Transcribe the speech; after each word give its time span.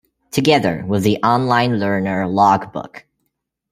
Together 0.31 0.83
with 0.87 1.03
the 1.03 1.17
online 1.21 1.77
learner 1.79 2.27
logbook. 2.27 3.05